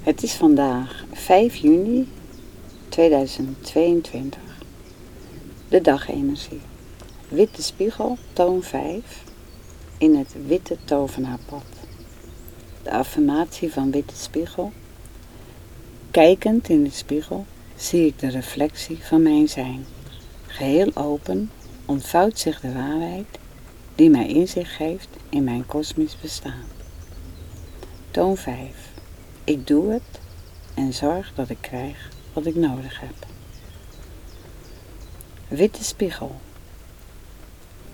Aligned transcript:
Het 0.00 0.22
is 0.22 0.32
vandaag 0.32 1.04
5 1.12 1.54
juni 1.54 2.08
2022. 2.88 4.40
De 5.68 5.80
dagenergie. 5.80 6.60
Witte 7.28 7.62
spiegel, 7.62 8.18
toon 8.32 8.62
5. 8.62 9.24
In 9.98 10.16
het 10.16 10.34
witte 10.46 10.76
tovenaarpad. 10.84 11.64
De 12.82 12.90
affirmatie 12.90 13.72
van 13.72 13.90
witte 13.90 14.16
spiegel. 14.16 14.72
Kijkend 16.10 16.68
in 16.68 16.84
de 16.84 16.90
spiegel 16.90 17.46
zie 17.76 18.06
ik 18.06 18.18
de 18.18 18.28
reflectie 18.28 18.98
van 19.00 19.22
mijn 19.22 19.48
zijn. 19.48 19.84
Geheel 20.46 20.90
open 20.96 21.50
ontvouwt 21.84 22.38
zich 22.38 22.60
de 22.60 22.72
waarheid 22.72 23.38
die 23.94 24.10
mij 24.10 24.26
inzicht 24.26 24.72
geeft 24.72 25.08
in 25.28 25.44
mijn 25.44 25.66
kosmisch 25.66 26.16
bestaan. 26.20 26.64
Toon 28.10 28.36
5. 28.36 28.90
Ik 29.50 29.66
doe 29.66 29.92
het 29.92 30.20
en 30.74 30.92
zorg 30.92 31.32
dat 31.34 31.48
ik 31.48 31.58
krijg 31.60 32.08
wat 32.32 32.46
ik 32.46 32.54
nodig 32.54 33.00
heb. 33.00 33.26
Witte 35.48 35.84
spiegel 35.84 36.40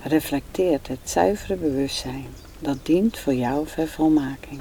reflecteert 0.02 0.88
het 0.88 0.98
zuivere 1.04 1.56
bewustzijn 1.56 2.26
dat 2.58 2.86
dient 2.86 3.18
voor 3.18 3.34
jouw 3.34 3.66
vervolmaking. 3.66 4.60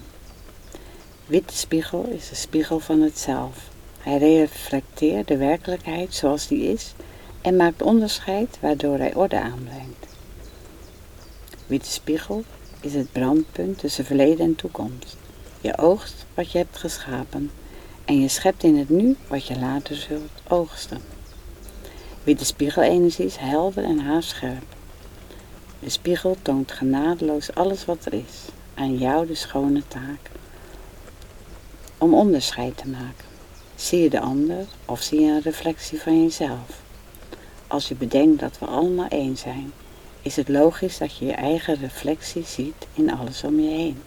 Witte 1.25 1.55
spiegel 1.55 2.05
is 2.05 2.29
de 2.29 2.35
spiegel 2.35 2.79
van 2.79 3.01
het 3.01 3.17
zelf. 3.17 3.69
Hij 3.99 4.17
reflecteert 4.17 5.27
de 5.27 5.37
werkelijkheid 5.37 6.13
zoals 6.13 6.47
die 6.47 6.71
is 6.71 6.93
en 7.41 7.55
maakt 7.55 7.81
onderscheid 7.81 8.57
waardoor 8.59 8.97
hij 8.97 9.15
orde 9.15 9.39
aanbrengt. 9.39 10.05
Witte 11.67 11.89
spiegel 11.89 12.43
is 12.79 12.93
het 12.93 13.11
brandpunt 13.11 13.79
tussen 13.79 14.05
verleden 14.05 14.45
en 14.45 14.55
toekomst. 14.55 15.17
Je 15.65 15.77
oogst 15.77 16.25
wat 16.33 16.51
je 16.51 16.57
hebt 16.57 16.77
geschapen 16.77 17.51
en 18.05 18.21
je 18.21 18.27
schept 18.27 18.63
in 18.63 18.77
het 18.77 18.89
nu 18.89 19.15
wat 19.27 19.45
je 19.47 19.59
later 19.59 19.95
zult 19.95 20.31
oogsten. 20.47 21.01
Witte 22.23 22.45
spiegelenergie 22.45 23.25
is 23.25 23.35
helder 23.35 23.83
en 23.83 23.99
haarscherp. 23.99 24.63
De 25.79 25.89
spiegel 25.89 26.37
toont 26.41 26.71
genadeloos 26.71 27.53
alles 27.53 27.85
wat 27.85 28.05
er 28.05 28.13
is. 28.13 28.41
Aan 28.73 28.97
jou 28.97 29.27
de 29.27 29.35
schone 29.35 29.81
taak 29.87 30.31
om 31.97 32.13
onderscheid 32.13 32.77
te 32.77 32.87
maken. 32.87 33.25
Zie 33.75 34.01
je 34.01 34.09
de 34.09 34.19
ander 34.19 34.65
of 34.85 35.01
zie 35.01 35.21
je 35.21 35.31
een 35.31 35.41
reflectie 35.41 36.01
van 36.01 36.23
jezelf? 36.23 36.81
Als 37.67 37.87
je 37.87 37.95
bedenkt 37.95 38.39
dat 38.39 38.59
we 38.59 38.65
allemaal 38.65 39.07
één 39.07 39.37
zijn, 39.37 39.71
is 40.21 40.35
het 40.35 40.49
logisch 40.49 40.97
dat 40.97 41.17
je 41.17 41.25
je 41.25 41.33
eigen 41.33 41.75
reflectie 41.75 42.43
ziet 42.43 42.87
in 42.93 43.11
alles 43.11 43.43
om 43.43 43.59
je 43.59 43.69
heen. 43.69 44.01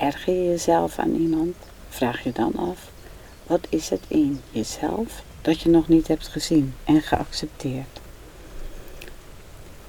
Erger 0.00 0.34
je 0.34 0.44
jezelf 0.44 0.98
aan 0.98 1.14
iemand, 1.14 1.54
vraag 1.88 2.22
je 2.22 2.32
dan 2.32 2.52
af, 2.56 2.90
wat 3.46 3.66
is 3.68 3.88
het 3.88 4.00
in 4.08 4.40
jezelf 4.50 5.22
dat 5.42 5.60
je 5.60 5.68
nog 5.68 5.88
niet 5.88 6.08
hebt 6.08 6.28
gezien 6.28 6.74
en 6.84 7.02
geaccepteerd? 7.02 8.00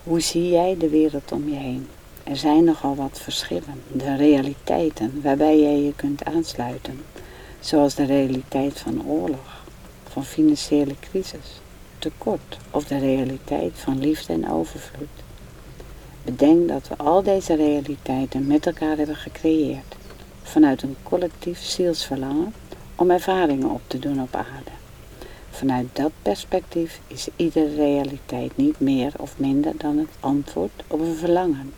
Hoe 0.04 0.20
zie 0.20 0.50
jij 0.50 0.78
de 0.78 0.90
wereld 0.90 1.32
om 1.32 1.50
je 1.50 1.56
heen? 1.56 1.88
Er 2.24 2.36
zijn 2.36 2.64
nogal 2.64 2.96
wat 2.96 3.20
verschillen, 3.20 3.84
de 3.92 4.16
realiteiten 4.16 5.22
waarbij 5.22 5.60
jij 5.60 5.80
je 5.82 5.96
kunt 5.96 6.24
aansluiten, 6.24 7.02
zoals 7.60 7.96
de 7.96 8.06
realiteit 8.06 8.80
van 8.80 9.06
oorlog, 9.08 9.64
van 10.10 10.26
financiële 10.26 10.96
crisis, 11.00 11.62
tekort 12.00 12.58
of 12.72 12.84
de 12.84 12.98
realiteit 12.98 13.74
van 13.76 14.00
liefde 14.00 14.34
en 14.34 14.52
overvloed. 14.52 15.08
Bedenk 16.24 16.68
dat 16.68 16.88
we 16.88 16.98
al 16.98 17.24
deze 17.24 17.56
realiteiten 17.56 18.48
met 18.48 18.66
elkaar 18.66 18.98
hebben 18.98 19.16
gecreëerd, 19.16 20.00
vanuit 20.44 20.82
een 20.82 20.96
collectief 21.04 21.62
zielsverlangen 21.64 22.54
om 22.96 23.12
ervaringen 23.12 23.70
op 23.70 23.82
te 23.88 24.00
doen 24.00 24.22
op 24.22 24.36
aarde. 24.36 24.72
Vanuit 25.50 25.88
dat 25.94 26.12
perspectief 26.22 27.00
is 27.08 27.28
iedere 27.36 27.76
realiteit 27.76 28.58
niet 28.58 28.80
meer 28.80 29.12
of 29.18 29.34
minder 29.38 29.74
dan 29.78 29.98
het 29.98 30.10
antwoord 30.20 30.84
op 30.88 31.00
een 31.00 31.16
verlangen 31.16 31.74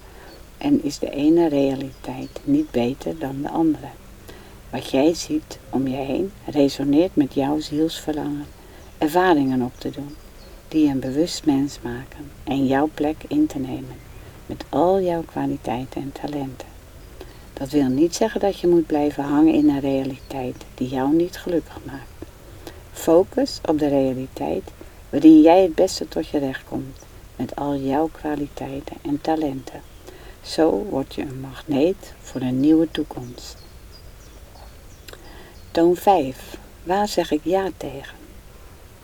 en 0.58 0.84
is 0.84 1.00
de 1.00 1.10
ene 1.10 1.48
realiteit 1.48 2.40
niet 2.44 2.72
beter 2.72 3.20
dan 3.20 3.42
de 3.42 3.50
andere. 3.50 3.88
Wat 4.70 4.90
jij 4.90 5.14
ziet 5.14 5.60
om 5.70 5.88
je 5.88 5.96
heen 5.96 6.32
resoneert 6.46 7.16
met 7.16 7.34
jouw 7.34 7.60
zielsverlangen, 7.60 8.46
ervaringen 8.98 9.62
op 9.62 9.80
te 9.80 9.90
doen, 9.90 10.16
die 10.68 10.90
een 10.90 11.00
bewust 11.00 11.46
mens 11.46 11.80
maken 11.82 12.32
en 12.44 12.68
jouw 12.68 12.90
plek 12.94 13.16
in 13.28 13.48
te 13.48 13.60
nemen 13.60 13.98
met 14.46 14.66
al 14.70 15.02
jouw 15.02 15.22
kwaliteiten 15.22 16.02
en 16.02 16.12
talenten. 16.12 16.73
Dat 17.54 17.70
wil 17.70 17.88
niet 17.88 18.16
zeggen 18.16 18.40
dat 18.40 18.60
je 18.60 18.68
moet 18.68 18.86
blijven 18.86 19.24
hangen 19.24 19.54
in 19.54 19.70
een 19.70 19.80
realiteit 19.80 20.56
die 20.74 20.88
jou 20.88 21.14
niet 21.14 21.38
gelukkig 21.38 21.80
maakt. 21.86 22.12
Focus 22.92 23.60
op 23.66 23.80
de 23.80 23.88
realiteit 23.88 24.64
waarin 25.10 25.42
jij 25.42 25.62
het 25.62 25.76
beste 25.76 26.08
tot 26.08 26.28
je 26.28 26.40
recht 26.40 26.64
komt 26.64 26.98
met 27.36 27.56
al 27.56 27.76
jouw 27.76 28.10
kwaliteiten 28.12 28.96
en 29.02 29.22
talenten. 29.22 29.82
Zo 30.42 30.86
word 30.90 31.16
je 31.16 31.22
een 31.22 31.40
magneet 31.40 32.14
voor 32.22 32.42
een 32.42 32.60
nieuwe 32.60 32.88
toekomst. 32.92 33.58
Toon 35.72 35.96
5. 35.96 36.58
Waar 36.84 37.08
zeg 37.08 37.32
ik 37.32 37.42
ja 37.44 37.70
tegen? 37.78 38.18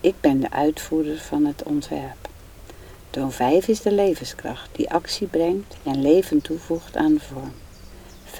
Ik 0.00 0.14
ben 0.20 0.40
de 0.40 0.50
uitvoerder 0.50 1.18
van 1.18 1.44
het 1.44 1.62
ontwerp. 1.62 2.28
Toon 3.10 3.32
5 3.32 3.68
is 3.68 3.80
de 3.80 3.92
levenskracht 3.92 4.68
die 4.72 4.90
actie 4.90 5.26
brengt 5.26 5.76
en 5.82 6.02
leven 6.02 6.42
toevoegt 6.42 6.96
aan 6.96 7.14
de 7.14 7.20
vorm. 7.20 7.52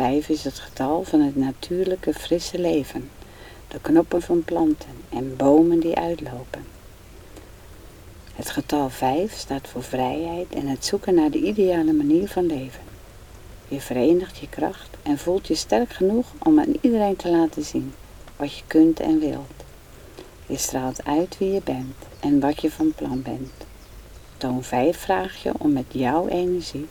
5 0.00 0.28
is 0.28 0.44
het 0.44 0.58
getal 0.58 1.04
van 1.04 1.20
het 1.20 1.36
natuurlijke 1.36 2.14
frisse 2.14 2.58
leven, 2.58 3.10
de 3.68 3.80
knoppen 3.80 4.22
van 4.22 4.44
planten 4.44 4.90
en 5.08 5.36
bomen 5.36 5.80
die 5.80 5.96
uitlopen. 5.96 6.64
Het 8.34 8.50
getal 8.50 8.90
5 8.90 9.32
staat 9.36 9.68
voor 9.68 9.82
vrijheid 9.82 10.52
en 10.54 10.66
het 10.66 10.84
zoeken 10.84 11.14
naar 11.14 11.30
de 11.30 11.38
ideale 11.38 11.92
manier 11.92 12.28
van 12.28 12.46
leven. 12.46 12.82
Je 13.68 13.80
verenigt 13.80 14.38
je 14.38 14.48
kracht 14.48 14.88
en 15.02 15.18
voelt 15.18 15.46
je 15.46 15.54
sterk 15.54 15.92
genoeg 15.92 16.26
om 16.38 16.58
aan 16.58 16.74
iedereen 16.80 17.16
te 17.16 17.30
laten 17.30 17.64
zien 17.64 17.94
wat 18.36 18.56
je 18.56 18.62
kunt 18.66 19.00
en 19.00 19.18
wilt. 19.18 19.64
Je 20.46 20.56
straalt 20.56 21.04
uit 21.04 21.38
wie 21.38 21.52
je 21.52 21.62
bent 21.64 21.96
en 22.20 22.40
wat 22.40 22.60
je 22.60 22.70
van 22.70 22.92
plan 22.94 23.22
bent. 23.22 23.52
Toon 24.36 24.62
5 24.62 24.98
vraag 24.98 25.42
je 25.42 25.52
om 25.58 25.72
met 25.72 25.86
jouw 25.88 26.28
energie 26.28 26.88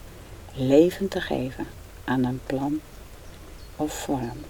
leven 0.54 1.08
te 1.08 1.22
geven 1.22 1.68
aan 2.04 2.24
een 2.24 2.42
plan 2.46 2.80
of 3.80 3.94
vorm. 3.94 4.46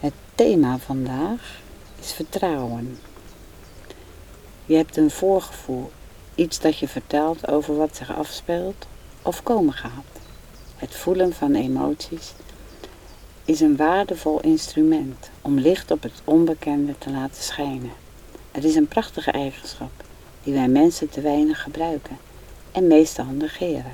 Het 0.00 0.12
thema 0.34 0.78
vandaag 0.78 1.60
is 2.00 2.12
vertrouwen. 2.12 2.98
Je 4.66 4.76
hebt 4.76 4.96
een 4.96 5.10
voorgevoel, 5.10 5.90
iets 6.34 6.60
dat 6.60 6.78
je 6.78 6.88
vertelt 6.88 7.48
over 7.48 7.76
wat 7.76 7.96
zich 7.96 8.16
afspeelt 8.16 8.86
of 9.22 9.42
komen 9.42 9.72
gaat. 9.72 10.20
Het 10.76 10.94
voelen 10.94 11.32
van 11.32 11.54
emoties 11.54 12.32
is 13.44 13.60
een 13.60 13.76
waardevol 13.76 14.40
instrument 14.40 15.30
om 15.40 15.58
licht 15.58 15.90
op 15.90 16.02
het 16.02 16.22
onbekende 16.24 16.98
te 16.98 17.10
laten 17.10 17.42
schijnen. 17.42 17.92
Het 18.50 18.64
is 18.64 18.74
een 18.74 18.88
prachtige 18.88 19.30
eigenschap 19.30 19.90
die 20.42 20.54
wij 20.54 20.68
mensen 20.68 21.08
te 21.08 21.20
weinig 21.20 21.62
gebruiken 21.62 22.18
en 22.72 22.86
meestal 22.86 23.24
negeren. 23.24 23.92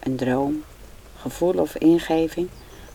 Een 0.00 0.16
droom, 0.16 0.64
gevoel 1.20 1.52
of 1.52 1.76
ingeving 1.76 2.48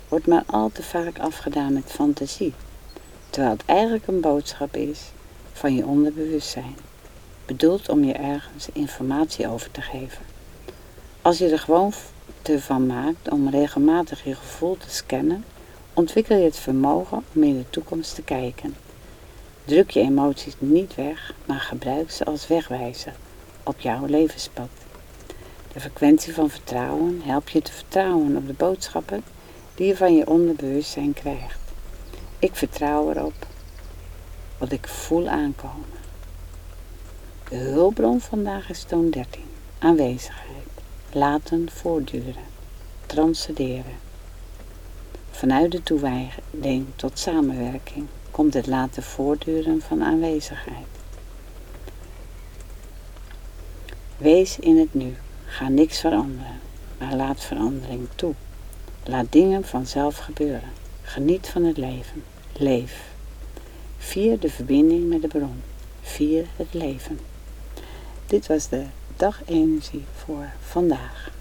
wordt 0.08 0.28
maar 0.28 0.44
al 0.46 0.70
te 0.74 0.84
vaak 0.84 1.20
afgedaan 1.20 1.74
met 1.74 1.92
fantasie, 1.92 2.54
terwijl 3.30 3.54
het 3.54 3.66
eigenlijk 3.66 4.08
een 4.08 4.22
boodschap 4.22 4.76
is 4.76 5.00
van 5.54 5.76
je 5.76 5.86
onderbewustzijn, 5.86 6.76
bedoeld 7.46 7.90
om 7.90 8.04
je 8.04 8.14
ergens 8.14 8.68
informatie 8.74 9.48
over 9.48 9.72
te 9.72 9.82
geven. 9.82 10.26
Als 11.22 11.38
je 11.38 11.50
er 11.50 11.60
gewoon 11.60 11.94
te 12.42 12.62
van 12.62 12.86
maakt 12.86 13.30
om 13.30 13.50
regelmatig 13.50 14.24
je 14.24 14.36
gevoel 14.36 14.78
te 14.78 14.90
scannen, 14.90 15.46
ontwikkel 15.94 16.38
je 16.38 16.44
het 16.44 16.58
vermogen 16.58 17.24
om 17.36 17.44
in 17.44 17.58
de 17.58 17.70
toekomst 17.70 18.16
te 18.16 18.22
kijken. 18.22 18.76
Druk 19.66 19.90
je 19.90 20.00
emoties 20.00 20.56
niet 20.60 20.96
weg, 20.96 21.34
maar 21.46 21.60
gebruik 21.60 22.12
ze 22.12 22.26
als 22.26 22.48
wegwijzer 22.48 23.14
op 23.64 23.80
jouw 23.80 24.06
levenspad. 24.06 24.70
De 25.74 25.80
frequentie 25.80 26.34
van 26.34 26.50
vertrouwen 26.50 27.22
helpt 27.24 27.52
je 27.52 27.62
te 27.62 27.72
vertrouwen 27.72 28.38
op 28.38 28.48
de 28.48 28.54
boodschappen 28.54 29.24
die 29.76 29.88
je 29.88 29.98
van 29.98 30.16
je 30.16 30.28
onderbewustzijn 30.28 31.14
krijgt. 31.14 31.60
Ik 32.40 32.56
vertrouw 32.56 33.12
erop 33.12 33.48
wat 34.58 34.72
ik 34.72 34.88
voel 34.88 35.28
aankomen. 35.28 36.02
De 37.50 37.56
hulpbron 37.56 38.22
vandaag 38.22 38.70
is 38.70 38.84
toon 38.84 39.10
13. 39.10 39.44
Aanwezigheid. 39.80 40.68
Laten 41.12 41.70
voortduren. 41.72 42.46
Transcenderen. 43.06 43.98
Vanuit 45.32 45.72
de 45.72 45.84
toewijding 45.84 46.86
tot 46.96 47.20
samenwerking 47.20 48.08
komt 48.32 48.54
het 48.54 48.68
laten 48.68 49.04
voortduren 49.04 49.82
van 49.82 50.04
aanwezigheid. 50.04 50.88
Wees 54.18 54.60
in 54.60 54.78
het 54.78 54.94
nu. 54.94 55.16
Ga 55.54 55.68
niks 55.68 56.00
veranderen, 56.00 56.60
maar 56.98 57.16
laat 57.16 57.44
verandering 57.44 58.08
toe. 58.16 58.34
Laat 59.04 59.26
dingen 59.30 59.66
vanzelf 59.66 60.18
gebeuren. 60.18 60.72
Geniet 61.02 61.48
van 61.48 61.64
het 61.64 61.78
leven. 61.78 62.24
Leef. 62.58 63.02
Vier 63.98 64.40
de 64.40 64.50
verbinding 64.50 65.10
met 65.10 65.22
de 65.22 65.28
bron. 65.28 65.62
Vier 66.02 66.46
het 66.56 66.74
leven. 66.74 67.20
Dit 68.26 68.48
was 68.48 68.70
de 68.70 68.84
dagenergie 69.16 70.04
voor 70.14 70.50
vandaag. 70.60 71.32